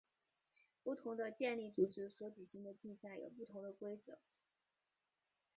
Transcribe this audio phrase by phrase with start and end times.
[0.81, 4.17] 不同的健力组织所举行的竞赛有不同的规则。